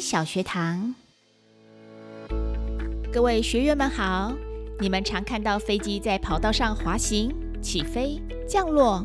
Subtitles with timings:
[0.00, 0.94] 小学堂，
[3.12, 4.32] 各位学员们好。
[4.80, 7.30] 你们常看到飞机在跑道上滑行、
[7.60, 8.18] 起飞、
[8.48, 9.02] 降落，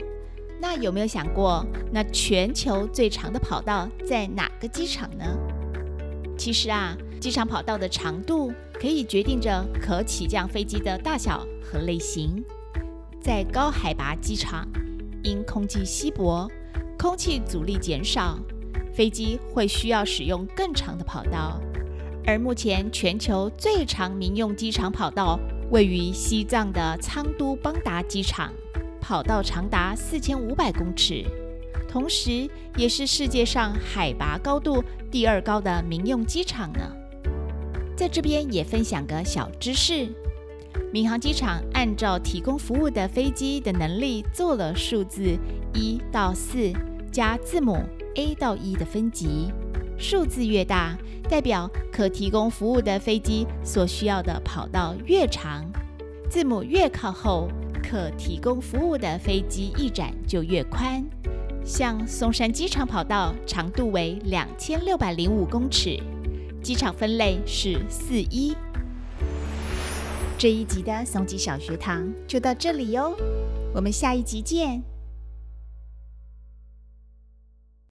[0.61, 5.25] 那有没有想过，那全球最长的跑道在哪个机场呢？
[6.37, 12.41] 其实啊，机场跑道的长度可以决定着可起降飞机的大小和类型。
[13.21, 14.65] 在高海拔机场，
[15.23, 16.49] 因空气稀薄，
[16.97, 18.39] 空气阻力减少。
[18.95, 21.59] 飞机会需要使用更长的跑道，
[22.25, 25.37] 而目前全球最长民用机场跑道
[25.69, 28.53] 位于西藏的昌都邦达机场，
[29.01, 31.25] 跑道长达四千五百公尺，
[31.89, 36.79] 同时也是世界上海拔高度第二高的民用机场呢。
[37.97, 40.07] 在这边也分享个小知识：
[40.93, 45.37] 民航机场按照提供服务的飞机的能力做了数字
[45.73, 46.71] 一到四
[47.15, 47.77] 加字母。
[48.15, 49.49] A 到 E 的分级，
[49.97, 50.97] 数字越大，
[51.29, 55.65] 代表可提供服务的飞机所需要的跑道越长。
[56.29, 57.47] 字母越靠后，
[57.81, 61.01] 可提供服务的飞机翼展就越宽。
[61.63, 65.97] 像松山机场跑道长度为两千六百零五公尺，
[66.61, 68.53] 机场分类是四一。
[70.37, 73.15] 这一集的松吉小学堂就到这里哟，
[73.73, 74.94] 我们下一集见。